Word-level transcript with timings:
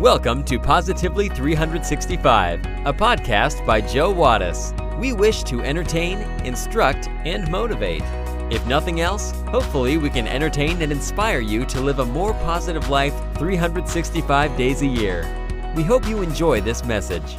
Welcome 0.00 0.44
to 0.44 0.60
Positively 0.60 1.28
365, 1.28 2.64
a 2.86 2.92
podcast 2.92 3.66
by 3.66 3.80
Joe 3.80 4.14
Wattis. 4.14 4.72
We 4.96 5.12
wish 5.12 5.42
to 5.42 5.60
entertain, 5.60 6.18
instruct, 6.46 7.08
and 7.24 7.50
motivate. 7.50 8.04
If 8.48 8.64
nothing 8.68 9.00
else, 9.00 9.32
hopefully 9.48 9.98
we 9.98 10.08
can 10.08 10.28
entertain 10.28 10.82
and 10.82 10.92
inspire 10.92 11.40
you 11.40 11.64
to 11.64 11.80
live 11.80 11.98
a 11.98 12.04
more 12.04 12.32
positive 12.34 12.88
life 12.88 13.12
365 13.38 14.56
days 14.56 14.82
a 14.82 14.86
year. 14.86 15.26
We 15.74 15.82
hope 15.82 16.06
you 16.06 16.22
enjoy 16.22 16.60
this 16.60 16.84
message. 16.84 17.36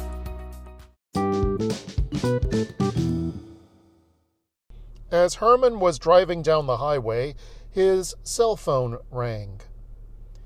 As 5.10 5.36
Herman 5.36 5.80
was 5.80 5.98
driving 5.98 6.42
down 6.42 6.66
the 6.66 6.76
highway, 6.76 7.36
his 7.70 8.14
cell 8.22 8.54
phone 8.54 8.98
rang. 9.10 9.62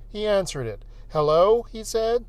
He 0.08 0.28
answered 0.28 0.68
it. 0.68 0.84
Hello, 1.14 1.62
he 1.70 1.84
said. 1.84 2.24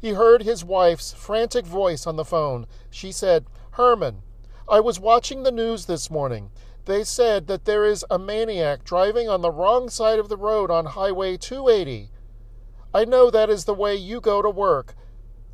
He 0.00 0.14
heard 0.14 0.42
his 0.42 0.64
wife's 0.64 1.12
frantic 1.12 1.66
voice 1.66 2.06
on 2.06 2.16
the 2.16 2.24
phone. 2.24 2.66
She 2.88 3.12
said, 3.12 3.44
Herman, 3.72 4.22
I 4.66 4.80
was 4.80 4.98
watching 4.98 5.42
the 5.42 5.52
news 5.52 5.84
this 5.84 6.10
morning. 6.10 6.50
They 6.86 7.04
said 7.04 7.46
that 7.48 7.66
there 7.66 7.84
is 7.84 8.02
a 8.10 8.18
maniac 8.18 8.84
driving 8.84 9.28
on 9.28 9.42
the 9.42 9.50
wrong 9.50 9.90
side 9.90 10.18
of 10.18 10.30
the 10.30 10.38
road 10.38 10.70
on 10.70 10.86
Highway 10.86 11.36
280. 11.36 12.10
I 12.94 13.04
know 13.04 13.30
that 13.30 13.50
is 13.50 13.66
the 13.66 13.74
way 13.74 13.96
you 13.96 14.22
go 14.22 14.40
to 14.40 14.48
work. 14.48 14.94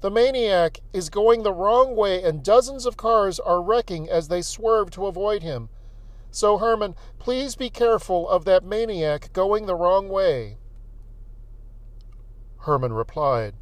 The 0.01 0.11
maniac 0.13 0.79
is 0.93 1.11
going 1.11 1.43
the 1.43 1.53
wrong 1.53 1.97
way, 1.97 2.23
and 2.23 2.45
dozens 2.45 2.87
of 2.87 2.97
cars 2.97 3.41
are 3.41 3.61
wrecking 3.61 4.09
as 4.09 4.29
they 4.29 4.41
swerve 4.41 4.93
to 4.93 5.07
avoid 5.07 5.43
him. 5.43 5.69
So, 6.31 6.59
Herman, 6.59 6.95
please 7.19 7.57
be 7.57 7.71
careful 7.71 8.29
of 8.29 8.45
that 8.45 8.63
maniac 8.63 9.33
going 9.33 9.67
the 9.67 9.75
wrong 9.75 10.09
way. 10.09 10.59
Herman 12.67 12.93
replied, 12.93 13.55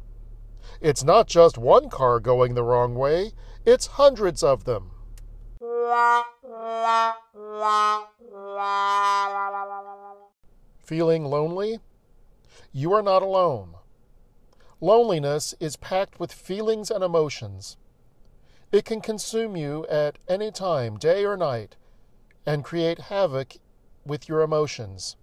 It's 0.81 1.03
not 1.03 1.27
just 1.27 1.57
one 1.57 1.89
car 1.89 2.19
going 2.19 2.55
the 2.55 2.63
wrong 2.63 2.95
way, 2.95 3.33
it's 3.63 3.85
hundreds 3.85 4.41
of 4.41 4.63
them. 4.65 4.91
Feeling 10.83 11.25
lonely? 11.25 11.79
You 12.71 12.93
are 12.93 13.03
not 13.03 13.21
alone. 13.21 13.75
Loneliness 14.81 15.53
is 15.59 15.77
packed 15.77 16.19
with 16.19 16.33
feelings 16.33 16.89
and 16.91 17.03
emotions. 17.03 17.77
It 18.71 18.85
can 18.85 19.01
consume 19.01 19.55
you 19.55 19.85
at 19.87 20.17
any 20.27 20.51
time, 20.51 20.97
day 20.97 21.23
or 21.23 21.37
night 21.37 21.75
and 22.45 22.63
create 22.63 22.99
havoc 22.99 23.53
with 24.05 24.27
your 24.29 24.41
emotions. 24.41 25.15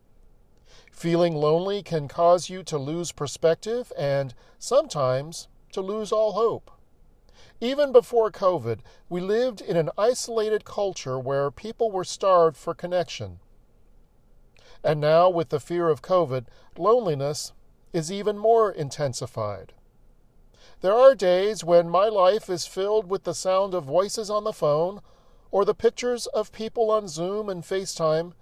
Feeling 0.93 1.35
lonely 1.35 1.83
can 1.83 2.07
cause 2.07 2.49
you 2.49 2.63
to 2.63 2.79
lose 2.79 3.11
perspective 3.11 3.93
and 3.99 4.35
sometimes 4.59 5.49
to 5.73 5.81
lose 5.81 6.13
all 6.13 6.33
hope. 6.33 6.71
Even 7.61 7.91
before 7.91 8.31
COVID, 8.31 8.81
we 9.09 9.21
lived 9.21 9.61
in 9.61 9.77
an 9.77 9.91
isolated 9.99 10.65
culture 10.65 11.19
where 11.19 11.51
people 11.51 11.91
were 11.91 12.05
starved 12.05 12.57
for 12.57 12.75
connection. 12.75 13.41
And 14.85 15.01
now, 15.01 15.29
with 15.29 15.49
the 15.49 15.61
fear 15.61 15.89
of 15.89 16.03
COVID, 16.03 16.47
loneliness 16.77 17.53
is 17.93 18.13
even 18.13 18.39
more 18.39 18.71
intensified. 18.71 19.73
There 20.83 20.95
are 20.95 21.15
days 21.15 21.65
when 21.65 21.89
my 21.89 22.07
life 22.07 22.51
is 22.51 22.67
filled 22.67 23.09
with 23.09 23.25
the 23.25 23.35
sound 23.35 23.75
of 23.75 23.85
voices 23.85 24.31
on 24.31 24.45
the 24.45 24.53
phone 24.53 25.01
or 25.51 25.65
the 25.65 25.75
pictures 25.75 26.27
of 26.29 26.53
people 26.53 26.91
on 26.91 27.09
Zoom 27.09 27.49
and 27.49 27.63
FaceTime, 27.63 28.33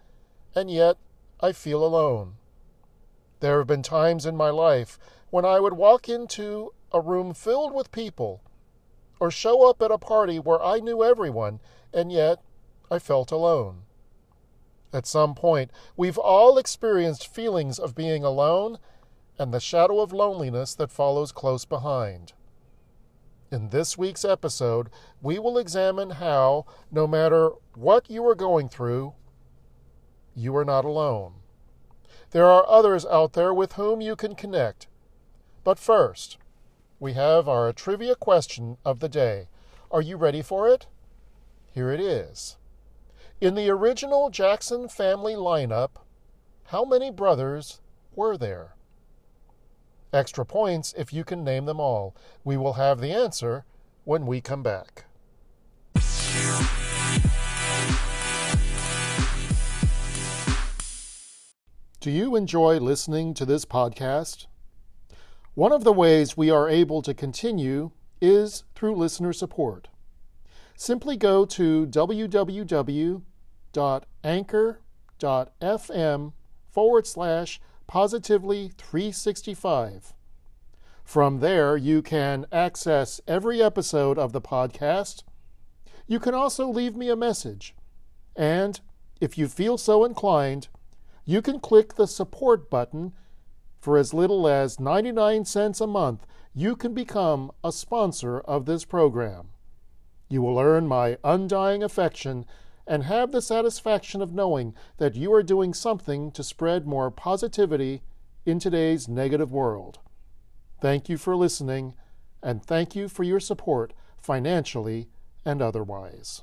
and 0.55 0.71
yet 0.71 0.97
I 1.41 1.53
feel 1.53 1.85
alone. 1.85 2.37
There 3.41 3.59
have 3.59 3.67
been 3.67 3.83
times 3.83 4.27
in 4.27 4.37
my 4.37 4.51
life 4.51 4.99
when 5.31 5.45
I 5.45 5.61
would 5.61 5.73
walk 5.73 6.09
into 6.09 6.73
a 6.93 7.01
room 7.01 7.35
filled 7.35 7.75
with 7.75 7.93
people 7.93 8.43
or 9.19 9.31
show 9.31 9.69
up 9.69 9.83
at 9.83 9.91
a 9.91 9.99
party 9.99 10.39
where 10.39 10.63
I 10.63 10.81
knew 10.81 11.05
everyone, 11.05 11.61
and 11.93 12.11
yet 12.11 12.43
I 12.91 12.99
felt 12.99 13.31
alone. 13.31 13.83
At 14.93 15.07
some 15.07 15.35
point, 15.35 15.71
we've 15.97 16.19
all 16.19 16.59
experienced 16.59 17.33
feelings 17.33 17.79
of 17.79 17.95
being 17.95 18.25
alone 18.25 18.79
and 19.39 19.55
the 19.55 19.61
shadow 19.61 20.01
of 20.01 20.13
loneliness 20.13 20.75
that 20.75 20.91
follows 20.91 21.33
close 21.33 21.65
behind. 21.65 22.33
In 23.51 23.71
this 23.71 23.97
week's 23.97 24.25
episode, 24.25 24.91
we 25.23 25.39
will 25.39 25.59
examine 25.59 26.11
how, 26.11 26.67
no 26.91 27.07
matter 27.07 27.51
what 27.75 28.11
you 28.11 28.27
are 28.27 28.35
going 28.35 28.69
through, 28.69 29.15
you 30.35 30.55
are 30.57 30.65
not 30.65 30.85
alone. 30.85 31.40
There 32.31 32.47
are 32.47 32.69
others 32.69 33.05
out 33.07 33.33
there 33.33 33.53
with 33.53 33.73
whom 33.73 34.01
you 34.01 34.15
can 34.15 34.35
connect. 34.35 34.87
But 35.65 35.79
first, 35.79 36.39
we 37.01 37.15
have 37.15 37.49
our 37.49 37.73
trivia 37.73 38.15
question 38.15 38.77
of 38.85 39.01
the 39.01 39.09
day. 39.09 39.49
Are 39.91 40.03
you 40.03 40.17
ready 40.17 40.43
for 40.43 40.69
it? 40.69 40.87
Here 41.73 41.91
it 41.93 42.01
is. 42.01 42.57
In 43.41 43.55
the 43.55 43.71
original 43.71 44.31
Jackson 44.31 44.89
family 44.89 45.35
lineup, 45.35 45.91
how 46.67 46.85
many 46.85 47.11
brothers 47.11 47.81
were 48.15 48.37
there? 48.37 48.77
Extra 50.13 50.45
points 50.45 50.95
if 50.97 51.13
you 51.13 51.25
can 51.25 51.43
name 51.43 51.65
them 51.65 51.81
all. 51.81 52.15
We 52.45 52.57
will 52.57 52.75
have 52.75 53.01
the 53.01 53.13
answer 53.13 53.65
when 54.05 54.27
we 54.27 54.41
come 54.41 54.63
back. 54.63 55.07
Do 62.01 62.11
you 62.11 62.35
enjoy 62.35 62.79
listening 62.79 63.35
to 63.35 63.45
this 63.45 63.67
podcast? 63.67 64.47
One 65.53 65.71
of 65.71 65.85
the 65.85 65.93
ways 65.93 66.35
we 66.35 66.49
are 66.49 66.67
able 66.67 67.03
to 67.03 67.13
continue 67.13 67.91
is 68.23 68.65
through 68.75 68.97
listener 68.97 69.35
support. 69.35 69.89
Simply 70.75 71.19
go 71.19 71.45
to 71.45 71.87
www.anchor.fm 71.87 73.23
forward 76.71 77.07
slash 77.07 77.61
positively 77.87 78.73
365. 78.79 80.15
From 81.05 81.41
there, 81.41 81.77
you 81.77 82.01
can 82.01 82.47
access 82.51 83.21
every 83.29 83.63
episode 83.63 84.19
of 84.19 84.33
the 84.33 84.41
podcast. 84.41 85.23
You 86.07 86.19
can 86.19 86.33
also 86.33 86.67
leave 86.67 86.97
me 86.97 87.11
a 87.11 87.17
message. 87.17 87.75
And 88.35 88.81
if 89.21 89.37
you 89.37 89.49
feel 89.49 89.77
so 89.77 90.03
inclined, 90.07 90.69
you 91.31 91.41
can 91.41 91.61
click 91.61 91.95
the 91.95 92.09
support 92.09 92.69
button. 92.69 93.13
For 93.81 93.97
as 93.97 94.13
little 94.13 94.49
as 94.49 94.81
99 94.81 95.45
cents 95.45 95.81
a 95.81 95.87
month, 95.87 96.27
you 96.53 96.75
can 96.75 96.93
become 96.93 97.53
a 97.63 97.71
sponsor 97.71 98.41
of 98.41 98.67
this 98.67 98.85
program. 98.85 99.51
You 100.29 100.43
will 100.43 100.59
earn 100.59 100.89
my 100.89 101.19
undying 101.23 101.85
affection 101.85 102.47
and 102.85 103.05
have 103.05 103.31
the 103.31 103.41
satisfaction 103.41 104.21
of 104.21 104.35
knowing 104.35 104.75
that 104.97 105.15
you 105.15 105.33
are 105.33 105.45
doing 105.45 105.73
something 105.73 106.33
to 106.33 106.43
spread 106.43 106.85
more 106.85 107.13
positivity 107.13 108.03
in 108.45 108.59
today's 108.59 109.07
negative 109.07 109.53
world. 109.53 110.01
Thank 110.81 111.09
you 111.09 111.17
for 111.17 111.37
listening, 111.37 111.95
and 112.43 112.65
thank 112.65 112.97
you 112.97 113.09
for 113.09 113.23
your 113.23 113.39
support 113.39 113.93
financially 114.21 115.09
and 115.45 115.63
otherwise. 115.63 116.43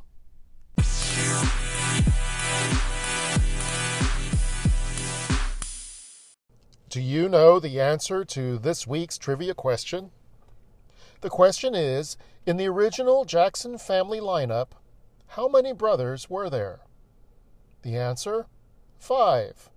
Do 6.98 7.04
you 7.04 7.30
know 7.30 7.60
the 7.60 7.80
answer 7.80 8.26
to 8.26 8.58
this 8.58 8.88
week's 8.88 9.20
trivia 9.20 9.54
question? 9.54 10.10
The 11.22 11.30
question 11.30 11.76
is 11.76 12.18
In 12.48 12.58
the 12.58 12.66
original 12.66 13.24
Jackson 13.24 13.78
family 13.78 14.20
lineup, 14.20 14.70
how 15.28 15.48
many 15.48 15.74
brothers 15.74 16.28
were 16.28 16.50
there? 16.50 16.80
The 17.84 17.96
answer? 17.96 18.48
Five. 18.98 19.70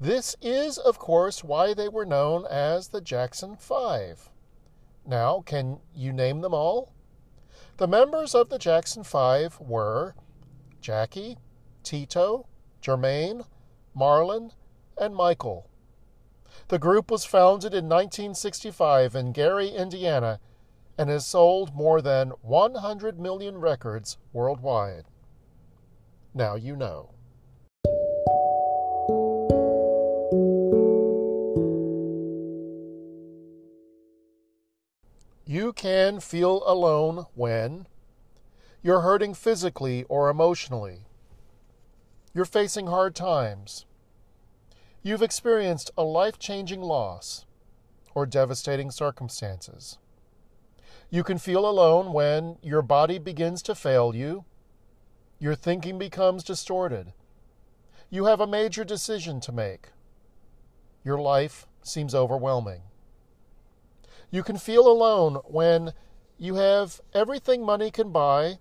This 0.00 0.34
is, 0.40 0.78
of 0.78 0.98
course, 0.98 1.44
why 1.44 1.74
they 1.74 1.90
were 1.90 2.06
known 2.06 2.46
as 2.46 2.88
the 2.88 3.02
Jackson 3.02 3.56
Five. 3.56 4.30
Now, 5.04 5.42
can 5.44 5.80
you 5.94 6.10
name 6.10 6.40
them 6.40 6.54
all? 6.54 6.94
The 7.76 7.86
members 7.86 8.34
of 8.34 8.48
the 8.48 8.58
Jackson 8.58 9.04
Five 9.04 9.60
were 9.60 10.14
Jackie, 10.80 11.36
Tito, 11.82 12.46
Jermaine, 12.80 13.44
Marlon, 13.94 14.52
and 14.96 15.14
Michael. 15.14 15.68
The 16.68 16.78
group 16.78 17.10
was 17.10 17.24
founded 17.24 17.72
in 17.72 17.88
1965 17.88 19.14
in 19.14 19.32
Gary, 19.32 19.68
Indiana, 19.68 20.40
and 20.98 21.10
has 21.10 21.26
sold 21.26 21.74
more 21.74 22.00
than 22.00 22.30
100 22.42 23.20
million 23.20 23.58
records 23.58 24.18
worldwide. 24.32 25.04
Now 26.34 26.54
you 26.54 26.76
know. 26.76 27.10
You 35.48 35.72
can 35.72 36.18
feel 36.18 36.64
alone 36.66 37.26
when 37.34 37.86
you're 38.82 39.02
hurting 39.02 39.34
physically 39.34 40.04
or 40.08 40.28
emotionally. 40.28 41.06
You're 42.34 42.44
facing 42.44 42.88
hard 42.88 43.14
times. 43.14 43.86
You've 45.06 45.22
experienced 45.22 45.92
a 45.96 46.02
life 46.02 46.36
changing 46.36 46.80
loss 46.80 47.46
or 48.12 48.26
devastating 48.26 48.90
circumstances. 48.90 49.98
You 51.10 51.22
can 51.22 51.38
feel 51.38 51.64
alone 51.64 52.12
when 52.12 52.56
your 52.60 52.82
body 52.82 53.20
begins 53.20 53.62
to 53.62 53.76
fail 53.76 54.16
you, 54.16 54.46
your 55.38 55.54
thinking 55.54 55.96
becomes 55.96 56.42
distorted, 56.42 57.12
you 58.10 58.24
have 58.24 58.40
a 58.40 58.48
major 58.48 58.82
decision 58.82 59.38
to 59.42 59.52
make, 59.52 59.90
your 61.04 61.18
life 61.18 61.68
seems 61.84 62.12
overwhelming. 62.12 62.82
You 64.32 64.42
can 64.42 64.58
feel 64.58 64.88
alone 64.88 65.36
when 65.44 65.92
you 66.36 66.56
have 66.56 67.00
everything 67.14 67.64
money 67.64 67.92
can 67.92 68.10
buy, 68.10 68.58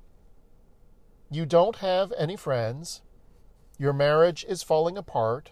you 1.32 1.48
don't 1.48 1.78
have 1.78 2.14
any 2.16 2.36
friends, 2.36 3.02
your 3.80 3.94
marriage 3.94 4.46
is 4.48 4.62
falling 4.62 4.96
apart, 4.96 5.50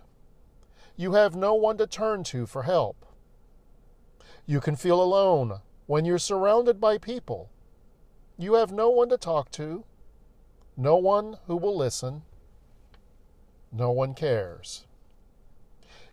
you 0.96 1.14
have 1.14 1.36
no 1.36 1.54
one 1.54 1.78
to 1.78 1.88
turn 1.88 2.24
to 2.26 2.46
for 2.46 2.64
help. 2.64 3.06
You 4.46 4.60
can 4.60 4.76
feel 4.76 5.02
alone 5.02 5.62
when 5.88 6.06
you're 6.06 6.20
surrounded 6.20 6.80
by 6.80 6.98
people. 6.98 7.50
You 8.38 8.56
have 8.56 8.72
no 8.72 8.90
one 8.90 9.10
to 9.10 9.18
talk 9.18 9.52
to, 9.52 9.86
no 10.76 10.96
one 10.96 11.38
who 11.48 11.56
will 11.56 11.76
listen, 11.76 12.24
no 13.72 13.92
one 13.92 14.14
cares. 14.14 14.86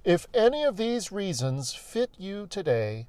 If 0.04 0.26
any 0.32 0.64
of 0.64 0.76
these 0.76 1.12
reasons 1.12 1.74
fit 1.74 2.10
you 2.16 2.46
today, 2.46 3.06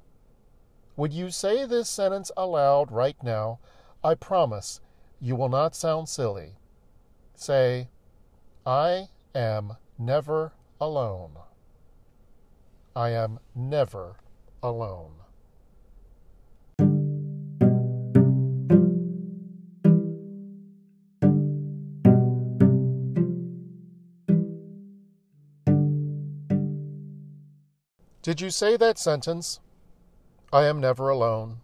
would 0.98 1.14
you 1.14 1.30
say 1.32 1.66
this 1.66 1.90
sentence 1.90 2.32
aloud 2.36 2.92
right 2.92 3.16
now? 3.24 3.60
I 4.04 4.16
promise 4.16 4.82
you 5.22 5.36
will 5.36 5.50
not 5.50 5.76
sound 5.76 6.10
silly. 6.10 6.56
Say, 7.36 7.90
I 8.66 9.08
am 9.34 9.78
never 9.98 10.54
alone. 10.82 11.38
I 12.96 13.12
am 13.12 13.40
never 13.56 14.18
alone. 14.62 15.12
Did 28.22 28.42
you 28.42 28.50
say 28.50 28.78
that 28.78 29.00
sentence? 29.00 29.62
I 30.52 30.66
am 30.66 30.82
never 30.82 31.10
alone. 31.10 31.62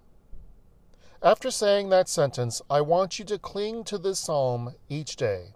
After 1.21 1.51
saying 1.51 1.89
that 1.89 2.07
sentence, 2.07 2.61
I 2.69 2.79
want 2.81 3.19
you 3.19 3.25
to 3.25 3.37
cling 3.37 3.83
to 3.85 3.97
this 3.97 4.19
psalm 4.19 4.75
each 4.87 5.17
day. 5.17 5.53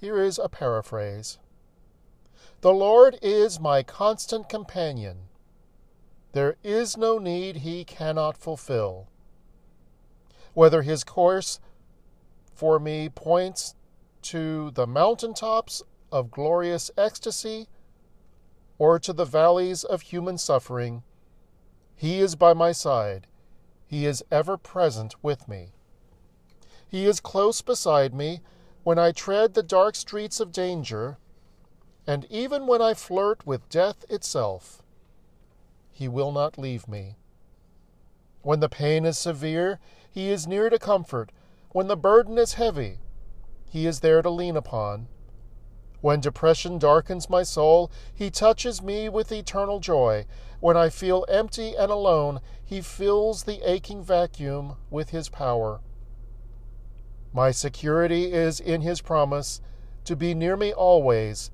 Here 0.00 0.22
is 0.22 0.38
a 0.38 0.48
paraphrase 0.48 1.38
The 2.64 2.72
Lord 2.72 3.18
is 3.20 3.60
my 3.60 3.82
constant 3.82 4.48
companion. 4.48 5.28
There 6.32 6.56
is 6.64 6.96
no 6.96 7.18
need 7.18 7.56
he 7.56 7.84
cannot 7.84 8.38
fulfill. 8.38 9.06
Whether 10.54 10.80
his 10.80 11.04
course 11.04 11.60
for 12.54 12.80
me 12.80 13.10
points 13.10 13.74
to 14.22 14.70
the 14.70 14.86
mountain 14.86 15.34
tops 15.34 15.82
of 16.10 16.30
glorious 16.30 16.90
ecstasy 16.96 17.68
or 18.78 18.98
to 18.98 19.12
the 19.12 19.26
valleys 19.26 19.84
of 19.84 20.00
human 20.00 20.38
suffering, 20.38 21.02
He 21.94 22.20
is 22.20 22.34
by 22.34 22.54
my 22.54 22.72
side. 22.72 23.26
He 23.86 24.06
is 24.06 24.24
ever 24.30 24.56
present 24.56 25.22
with 25.22 25.46
me. 25.48 25.74
He 26.88 27.04
is 27.04 27.20
close 27.20 27.60
beside 27.60 28.14
me 28.14 28.40
when 28.84 28.98
I 28.98 29.12
tread 29.12 29.52
the 29.52 29.62
dark 29.62 29.94
streets 29.96 30.40
of 30.40 30.50
danger, 30.50 31.18
and 32.06 32.26
even 32.30 32.66
when 32.66 32.82
I 32.82 32.94
flirt 32.94 33.46
with 33.46 33.68
death 33.68 34.04
itself. 34.10 34.82
He 35.90 36.08
will 36.08 36.32
not 36.32 36.58
leave 36.58 36.88
me. 36.88 37.16
When 38.42 38.60
the 38.60 38.68
pain 38.68 39.04
is 39.06 39.16
severe, 39.16 39.78
He 40.10 40.30
is 40.30 40.46
near 40.46 40.68
to 40.68 40.78
comfort. 40.78 41.30
When 41.70 41.86
the 41.86 41.96
burden 41.96 42.36
is 42.36 42.54
heavy, 42.54 42.98
He 43.70 43.86
is 43.86 44.00
there 44.00 44.22
to 44.22 44.30
lean 44.30 44.56
upon. 44.56 45.08
When 46.00 46.20
depression 46.20 46.78
darkens 46.78 47.30
my 47.30 47.42
soul, 47.42 47.90
He 48.12 48.30
touches 48.30 48.82
me 48.82 49.08
with 49.08 49.32
eternal 49.32 49.80
joy. 49.80 50.26
When 50.60 50.76
I 50.76 50.90
feel 50.90 51.24
empty 51.28 51.74
and 51.74 51.90
alone, 51.90 52.40
He 52.62 52.82
fills 52.82 53.44
the 53.44 53.62
aching 53.68 54.02
vacuum 54.02 54.76
with 54.90 55.10
His 55.10 55.30
power. 55.30 55.80
My 57.32 57.50
security 57.50 58.32
is 58.32 58.60
in 58.60 58.82
His 58.82 59.00
promise 59.00 59.62
to 60.04 60.14
be 60.14 60.34
near 60.34 60.56
me 60.56 60.72
always, 60.72 61.50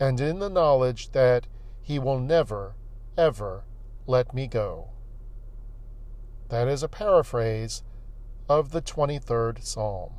and 0.00 0.18
in 0.18 0.38
the 0.38 0.48
knowledge 0.48 1.12
that 1.12 1.46
He 1.82 1.98
will 1.98 2.18
never, 2.18 2.74
ever 3.18 3.64
let 4.06 4.34
me 4.34 4.46
go. 4.46 4.88
That 6.48 6.66
is 6.66 6.82
a 6.82 6.88
paraphrase 6.88 7.82
of 8.48 8.72
the 8.72 8.80
23rd 8.82 9.62
Psalm. 9.62 10.14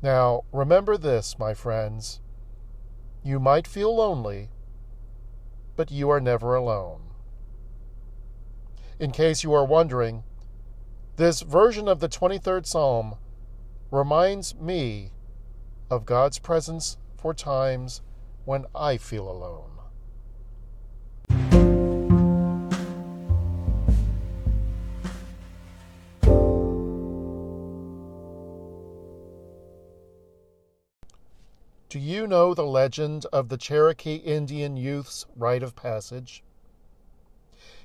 Now, 0.00 0.44
remember 0.52 0.96
this, 0.96 1.38
my 1.38 1.52
friends. 1.52 2.20
You 3.24 3.38
might 3.38 3.66
feel 3.66 3.94
lonely, 3.94 4.50
but 5.76 5.90
you 5.90 6.08
are 6.08 6.20
never 6.20 6.54
alone. 6.54 7.02
In 8.98 9.10
case 9.10 9.42
you 9.42 9.52
are 9.52 9.64
wondering, 9.64 10.22
this 11.16 11.42
version 11.42 11.88
of 11.88 12.00
the 12.00 12.08
23rd 12.08 12.66
Psalm 12.66 13.16
reminds 13.90 14.54
me 14.54 15.10
of 15.90 16.06
God's 16.06 16.38
presence 16.38 16.96
for 17.16 17.34
times 17.34 18.00
when 18.44 18.66
I 18.74 18.96
feel 18.96 19.28
alone. 19.28 19.68
Do 31.88 31.98
you 31.98 32.26
know 32.26 32.54
the 32.54 32.64
legend 32.64 33.26
of 33.34 33.50
the 33.50 33.58
Cherokee 33.58 34.14
Indian 34.14 34.78
youth's 34.78 35.26
rite 35.36 35.62
of 35.62 35.76
passage? 35.76 36.42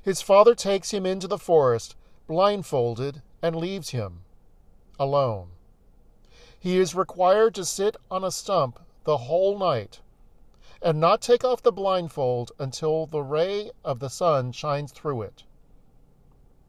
His 0.01 0.21
father 0.21 0.55
takes 0.55 0.91
him 0.91 1.05
into 1.05 1.27
the 1.27 1.37
forest, 1.37 1.97
blindfolded, 2.25 3.21
and 3.41 3.53
leaves 3.53 3.89
him 3.89 4.21
alone. 4.97 5.49
He 6.57 6.77
is 6.77 6.95
required 6.95 7.53
to 7.55 7.65
sit 7.65 7.97
on 8.09 8.23
a 8.23 8.31
stump 8.31 8.79
the 9.03 9.17
whole 9.17 9.59
night 9.59 9.99
and 10.81 10.99
not 10.99 11.21
take 11.21 11.43
off 11.43 11.61
the 11.61 11.71
blindfold 11.71 12.51
until 12.59 13.05
the 13.05 13.21
ray 13.21 13.71
of 13.83 13.99
the 13.99 14.09
sun 14.09 14.51
shines 14.51 14.91
through 14.91 15.21
it. 15.21 15.43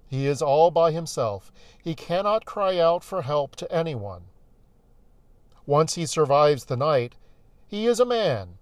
He 0.06 0.26
is 0.26 0.40
all 0.40 0.70
by 0.70 0.90
himself. 0.92 1.52
He 1.82 1.94
cannot 1.94 2.46
cry 2.46 2.78
out 2.78 3.04
for 3.04 3.22
help 3.22 3.56
to 3.56 3.70
anyone. 3.72 4.24
Once 5.66 5.94
he 5.94 6.06
survives 6.06 6.64
the 6.64 6.76
night, 6.76 7.14
he 7.66 7.86
is 7.86 8.00
a 8.00 8.06
man. 8.06 8.56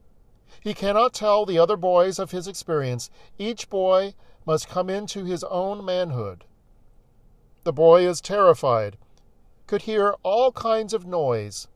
He 0.60 0.74
cannot 0.74 1.14
tell 1.14 1.46
the 1.46 1.58
other 1.58 1.76
boys 1.76 2.18
of 2.18 2.32
his 2.32 2.48
experience. 2.48 3.10
Each 3.38 3.70
boy 3.70 4.14
must 4.44 4.68
come 4.68 4.90
into 4.90 5.24
his 5.24 5.44
own 5.44 5.84
manhood. 5.84 6.44
The 7.62 7.72
boy 7.72 8.06
is 8.08 8.20
terrified, 8.20 8.96
could 9.66 9.82
hear 9.82 10.14
all 10.22 10.50
kinds 10.52 10.92
of 10.92 11.06
noise. 11.06 11.68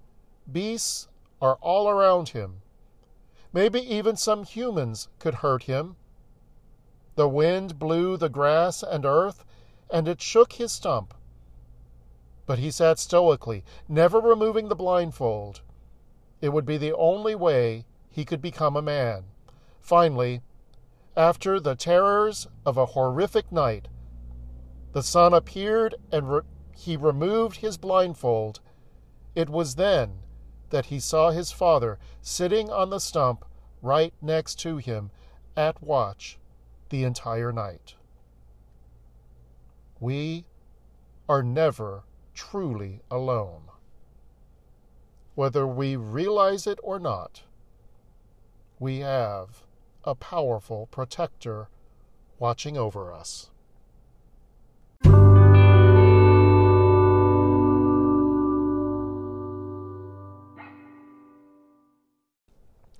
Beasts 0.50 1.08
are 1.40 1.58
all 1.60 1.88
around 1.88 2.30
him. 2.30 2.62
Maybe 3.52 3.80
even 3.80 4.16
some 4.16 4.44
humans 4.44 5.08
could 5.18 5.36
hurt 5.36 5.64
him. 5.64 5.96
The 7.16 7.28
wind 7.28 7.78
blew 7.78 8.16
the 8.16 8.28
grass 8.28 8.82
and 8.82 9.04
earth, 9.04 9.44
and 9.90 10.06
it 10.06 10.22
shook 10.22 10.54
his 10.54 10.72
stump. 10.72 11.14
But 12.46 12.60
he 12.60 12.70
sat 12.70 12.98
stoically, 12.98 13.64
never 13.88 14.20
removing 14.20 14.68
the 14.68 14.76
blindfold. 14.76 15.62
It 16.40 16.50
would 16.50 16.64
be 16.64 16.78
the 16.78 16.94
only 16.94 17.34
way 17.34 17.84
he 18.08 18.24
could 18.24 18.40
become 18.40 18.76
a 18.76 18.82
man. 18.82 19.24
Finally, 19.80 20.42
after 21.16 21.58
the 21.58 21.74
terrors 21.74 22.46
of 22.64 22.76
a 22.76 22.86
horrific 22.86 23.50
night, 23.50 23.88
the 24.92 25.02
sun 25.02 25.34
appeared 25.34 25.96
and 26.10 26.32
re- 26.32 26.42
he 26.74 26.96
removed 26.96 27.56
his 27.56 27.76
blindfold. 27.76 28.60
It 29.34 29.48
was 29.48 29.74
then 29.74 30.20
that 30.70 30.86
he 30.86 30.98
saw 30.98 31.30
his 31.30 31.52
father 31.52 31.98
sitting 32.20 32.70
on 32.70 32.90
the 32.90 32.98
stump 32.98 33.44
right 33.82 34.14
next 34.20 34.58
to 34.60 34.78
him 34.78 35.10
at 35.56 35.82
watch 35.82 36.38
the 36.88 37.04
entire 37.04 37.52
night. 37.52 37.94
We 40.00 40.46
are 41.28 41.42
never 41.42 42.04
truly 42.34 43.00
alone 43.10 43.70
whether 45.40 45.66
we 45.66 45.96
realize 45.96 46.66
it 46.66 46.78
or 46.82 46.98
not, 46.98 47.44
we 48.78 48.98
have 48.98 49.62
a 50.04 50.14
powerful 50.14 50.86
protector 50.90 51.68
watching 52.38 52.76
over 52.76 53.10
us. 53.10 53.48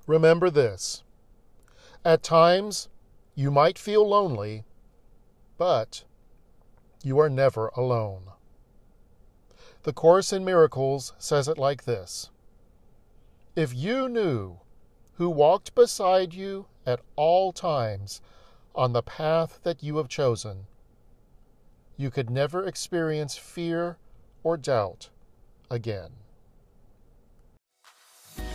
Remember 0.07 0.49
this. 0.49 1.03
At 2.03 2.23
times, 2.23 2.89
You 3.35 3.49
might 3.49 3.79
feel 3.79 4.07
lonely, 4.07 4.65
but 5.57 6.03
you 7.03 7.17
are 7.19 7.29
never 7.29 7.67
alone. 7.77 8.23
The 9.83 9.93
Course 9.93 10.33
in 10.33 10.43
Miracles 10.43 11.13
says 11.17 11.47
it 11.47 11.57
like 11.57 11.85
this 11.85 12.29
If 13.55 13.73
you 13.73 14.09
knew 14.09 14.59
who 15.13 15.29
walked 15.29 15.75
beside 15.75 16.33
you 16.33 16.67
at 16.85 17.01
all 17.15 17.51
times 17.53 18.21
on 18.73 18.93
the 18.93 19.03
path 19.03 19.59
that 19.63 19.83
you 19.83 19.97
have 19.97 20.07
chosen, 20.07 20.65
you 21.95 22.09
could 22.09 22.29
never 22.29 22.65
experience 22.65 23.37
fear 23.37 23.97
or 24.43 24.57
doubt 24.57 25.09
again. 25.69 26.20